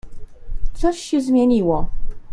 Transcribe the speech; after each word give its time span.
"Coś 0.73 0.97
się 0.97 1.21
zmieniło." 1.21 1.89